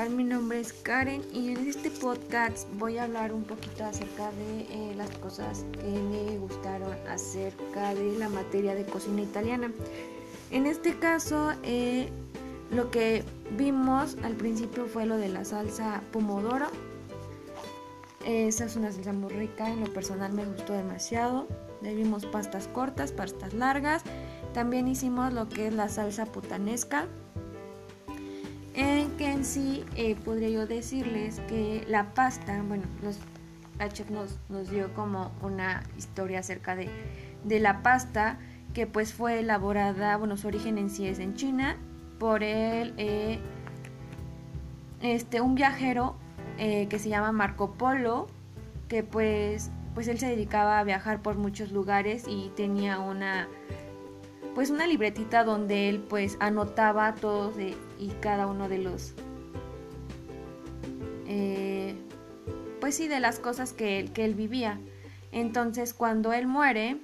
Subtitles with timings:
[0.00, 0.10] tal?
[0.10, 4.60] Mi nombre es Karen y en este podcast voy a hablar un poquito acerca de
[4.60, 9.70] eh, las cosas que me gustaron acerca de la materia de cocina italiana.
[10.50, 12.08] En este caso, eh,
[12.70, 13.24] lo que
[13.58, 16.68] vimos al principio fue lo de la salsa pomodoro.
[18.24, 21.46] Esa es una salsa muy rica, en lo personal me gustó demasiado.
[21.82, 24.02] Le vimos pastas cortas, pastas largas.
[24.54, 27.06] También hicimos lo que es la salsa putanesca
[28.74, 32.84] en que en sí eh, podría yo decirles que la pasta, bueno,
[33.78, 36.88] la chef nos, nos, dio como una historia acerca de,
[37.60, 38.38] la pasta
[38.72, 41.76] que pues fue elaborada, bueno, su origen en sí es en China
[42.18, 43.40] por el, eh,
[45.02, 46.16] este, un viajero
[46.56, 48.26] eh, que se llama Marco Polo,
[48.88, 53.48] que pues, pues él se dedicaba a viajar por muchos lugares y tenía una
[54.54, 59.14] pues una libretita donde él pues anotaba todos y cada uno de los
[61.26, 61.94] eh,
[62.80, 64.80] pues sí de las cosas que él, que él vivía.
[65.32, 66.96] Entonces cuando él muere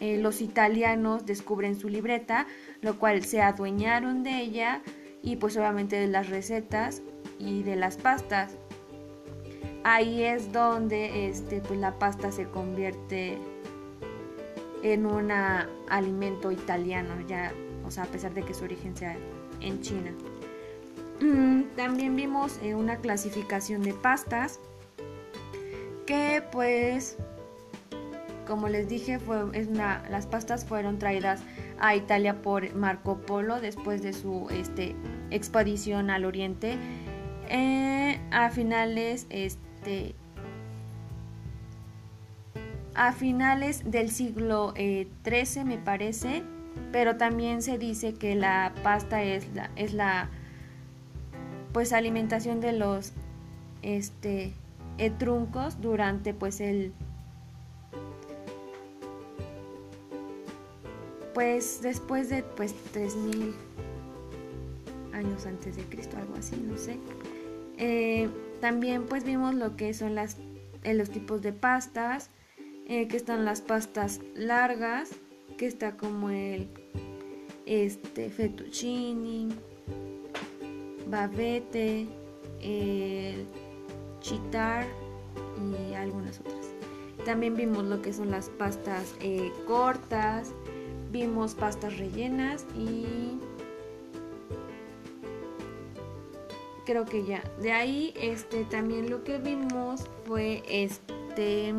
[0.00, 2.46] eh, los italianos descubren su libreta
[2.80, 4.82] lo cual se adueñaron de ella
[5.22, 7.02] y pues obviamente de las recetas
[7.38, 8.56] y de las pastas.
[9.84, 13.38] Ahí es donde este pues la pasta se convierte
[14.82, 15.30] en un
[15.88, 17.52] alimento italiano, ya,
[17.86, 19.16] o sea, a pesar de que su origen sea
[19.60, 20.12] en China.
[21.20, 24.58] Mm, también vimos eh, una clasificación de pastas
[26.04, 27.16] que pues
[28.46, 29.44] como les dije fue,
[30.10, 31.40] las pastas fueron traídas
[31.78, 34.96] a Italia por Marco Polo después de su este,
[35.30, 36.76] expedición al oriente
[37.48, 40.14] eh, a finales este,
[42.94, 46.42] a finales del siglo XIII eh, me parece,
[46.90, 50.28] pero también se dice que la pasta es la, es la
[51.72, 53.12] pues alimentación de los
[53.80, 54.52] este
[54.98, 56.92] etruncos durante pues el
[61.34, 63.54] pues después de pues 3000
[65.14, 66.98] años antes de Cristo algo así no sé.
[67.78, 68.28] Eh,
[68.60, 70.36] también pues vimos lo que son las
[70.84, 72.30] los tipos de pastas
[72.92, 75.12] eh, que están las pastas largas,
[75.56, 76.68] que está como el
[77.64, 79.48] este fettuccine,
[81.08, 82.06] bavete,
[82.60, 83.46] el
[84.20, 84.86] chitar
[85.56, 86.68] y algunas otras.
[87.24, 90.52] También vimos lo que son las pastas eh, cortas,
[91.10, 93.38] vimos pastas rellenas y
[96.84, 97.42] creo que ya.
[97.58, 101.72] De ahí este también lo que vimos fue este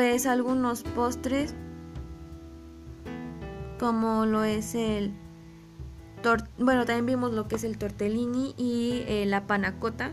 [0.00, 1.54] pues algunos postres
[3.78, 5.12] como lo es el
[6.56, 10.12] bueno también vimos lo que es el tortellini y eh, la panacota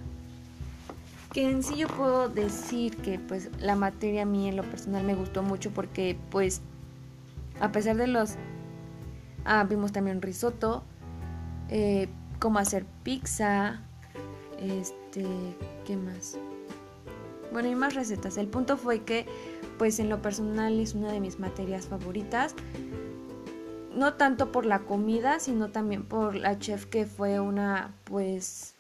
[1.32, 5.06] que en sí yo puedo decir que pues la materia a mí en lo personal
[5.06, 6.60] me gustó mucho porque pues
[7.62, 8.36] a pesar de los
[9.46, 10.84] ah, vimos también risotto
[11.70, 12.10] eh,
[12.40, 13.80] cómo hacer pizza
[14.60, 15.26] este
[15.86, 16.38] qué más
[17.52, 18.38] bueno y más recetas.
[18.38, 19.26] El punto fue que
[19.78, 22.56] pues en lo personal es una de mis materias favoritas.
[23.96, 28.76] No tanto por la comida, sino también por la chef que fue una, pues,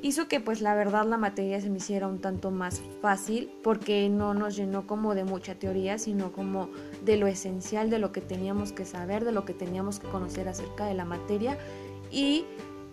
[0.00, 4.08] hizo que pues la verdad la materia se me hiciera un tanto más fácil porque
[4.08, 6.70] no nos llenó como de mucha teoría, sino como
[7.04, 10.48] de lo esencial, de lo que teníamos que saber, de lo que teníamos que conocer
[10.48, 11.56] acerca de la materia
[12.10, 12.44] y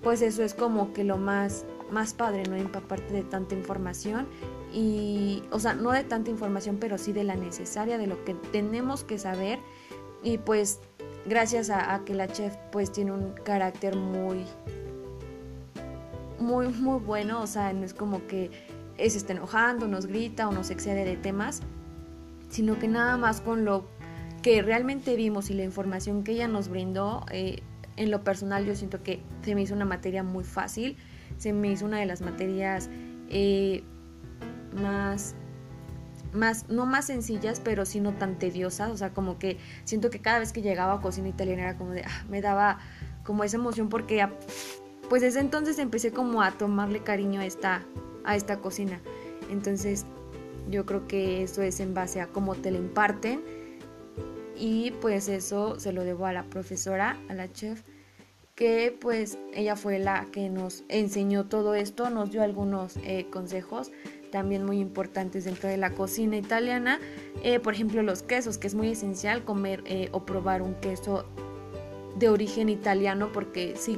[0.04, 2.56] pues eso es como que lo más más padre, ¿no?
[2.56, 4.28] Empaparte de tanta información
[4.72, 8.34] y, o sea, no de tanta información, pero sí de la necesaria, de lo que
[8.34, 9.60] tenemos que saber.
[10.24, 10.80] Y pues
[11.26, 14.46] gracias a, que la chef pues tiene un carácter muy,
[16.40, 18.52] muy, muy bueno, o sea, no es como que
[18.98, 21.62] se está enojando, nos grita o nos excede de temas,
[22.50, 23.86] sino que nada más con lo
[24.42, 27.62] que realmente vimos y la información que ella nos brindó, eh,
[27.96, 30.98] en lo personal yo siento que se me hizo una materia muy fácil,
[31.38, 32.90] se me hizo una de las materias
[33.30, 33.84] eh,
[34.74, 35.36] más
[36.34, 40.20] más, no más sencillas, pero sí no tan tediosas, o sea, como que siento que
[40.20, 42.80] cada vez que llegaba a cocina italiana era como de, ah, me daba
[43.24, 44.28] como esa emoción porque
[45.10, 47.84] pues desde entonces empecé como a tomarle cariño a esta,
[48.24, 49.00] a esta cocina.
[49.50, 50.06] Entonces
[50.70, 53.42] yo creo que eso es en base a cómo te la imparten
[54.56, 57.82] y pues eso se lo debo a la profesora, a la chef
[58.60, 63.90] que pues ella fue la que nos enseñó todo esto, nos dio algunos eh, consejos
[64.34, 67.00] también muy importantes dentro de la cocina italiana,
[67.42, 71.24] eh, por ejemplo los quesos, que es muy esencial comer eh, o probar un queso
[72.18, 73.98] de origen italiano porque si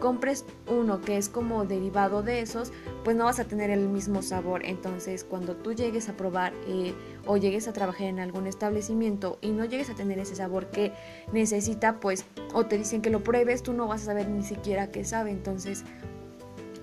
[0.00, 2.72] compres uno que es como derivado de esos,
[3.06, 4.66] pues no vas a tener el mismo sabor.
[4.66, 6.92] Entonces, cuando tú llegues a probar eh,
[7.24, 10.90] o llegues a trabajar en algún establecimiento y no llegues a tener ese sabor que
[11.32, 14.90] necesita, pues, o te dicen que lo pruebes, tú no vas a saber ni siquiera
[14.90, 15.30] qué sabe.
[15.30, 15.84] Entonces,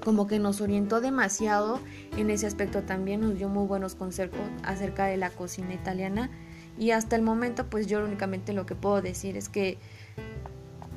[0.01, 1.81] como que nos orientó demasiado
[2.15, 6.31] en ese aspecto también, nos dio muy buenos consejos acerca de la cocina italiana.
[6.79, 9.77] Y hasta el momento, pues yo únicamente lo que puedo decir es que,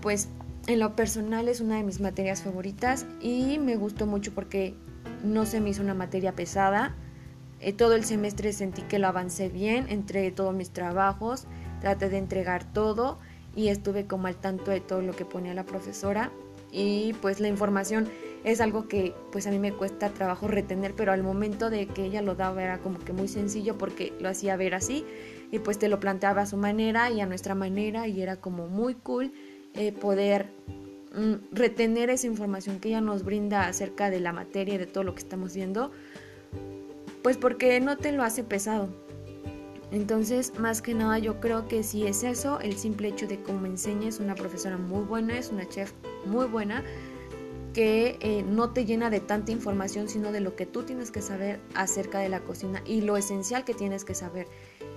[0.01, 0.29] pues
[0.69, 4.77] en lo personal es una de mis materias favoritas y me gustó mucho porque
[5.27, 6.95] no se me hizo una materia pesada.
[7.61, 11.47] Eh, todo el semestre sentí que lo avancé bien, entregué todos mis trabajos,
[11.81, 13.19] traté de entregar todo
[13.55, 16.31] y estuve como al tanto de todo lo que ponía la profesora
[16.71, 18.09] y pues la información
[18.45, 22.05] es algo que pues a mí me cuesta trabajo retener, pero al momento de que
[22.05, 25.05] ella lo daba era como que muy sencillo porque lo hacía ver así
[25.51, 28.69] y pues te lo planteaba a su manera y a nuestra manera y era como
[28.69, 29.33] muy cool
[29.75, 30.51] eh, poder
[31.53, 35.15] retener esa información que ella nos brinda acerca de la materia y de todo lo
[35.15, 35.91] que estamos viendo,
[37.23, 38.89] pues porque no te lo hace pesado.
[39.93, 43.67] Entonces, más que nada, yo creo que si es eso, el simple hecho de cómo
[43.67, 45.93] enseña es una profesora muy buena, es una chef
[46.25, 46.85] muy buena,
[47.73, 51.23] que eh, no te llena de tanta información, sino de lo que tú tienes que
[51.23, 54.49] saber acerca de la cocina y lo esencial que tienes que saber.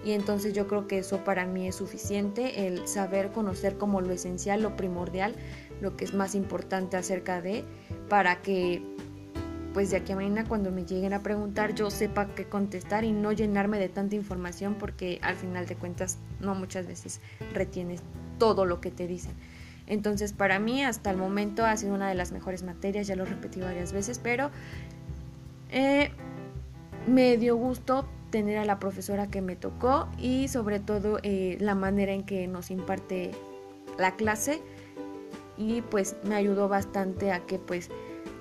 [0.03, 4.13] Y entonces yo creo que eso para mí es suficiente, el saber conocer como lo
[4.13, 5.35] esencial, lo primordial,
[5.81, 7.65] lo que es más importante acerca de,
[8.07, 8.81] para que
[9.73, 13.11] pues de aquí a mañana cuando me lleguen a preguntar yo sepa qué contestar y
[13.11, 17.21] no llenarme de tanta información porque al final de cuentas no muchas veces
[17.53, 18.01] retienes
[18.39, 19.33] todo lo que te dicen.
[19.85, 23.25] Entonces para mí hasta el momento ha sido una de las mejores materias, ya lo
[23.25, 24.49] repetí varias veces, pero
[25.71, 26.11] eh,
[27.07, 31.75] me dio gusto tener a la profesora que me tocó y sobre todo eh, la
[31.75, 33.31] manera en que nos imparte
[33.97, 34.61] la clase
[35.57, 37.89] y pues me ayudó bastante a que pues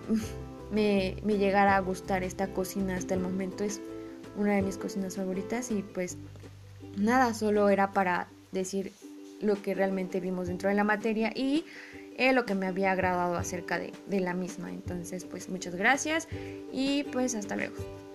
[0.72, 3.80] me, me llegara a gustar esta cocina hasta el momento es
[4.36, 6.16] una de mis cocinas favoritas y pues
[6.96, 8.92] nada, solo era para decir
[9.40, 11.64] lo que realmente vimos dentro de la materia y
[12.16, 14.70] eh, lo que me había agradado acerca de, de la misma.
[14.70, 16.28] Entonces, pues muchas gracias
[16.72, 18.07] y pues hasta luego.